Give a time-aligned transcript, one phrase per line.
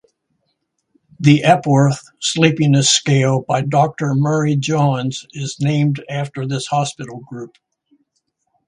[1.19, 7.55] The Epworth Sleepiness Scale by Doctor Murray Johns is named after this hospital group.